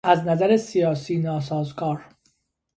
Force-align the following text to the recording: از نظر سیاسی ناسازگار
از 0.03 0.27
نظر 0.27 0.57
سیاسی 0.57 1.17
ناسازگار 1.19 2.05